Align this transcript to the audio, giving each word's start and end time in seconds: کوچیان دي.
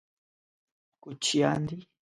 کوچیان 1.03 1.59
دي. 1.67 1.77